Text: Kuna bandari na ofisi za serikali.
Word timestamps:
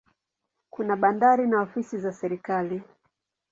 Kuna 0.69 0.95
bandari 0.95 1.47
na 1.47 1.61
ofisi 1.61 1.97
za 1.99 2.13
serikali. 2.13 2.83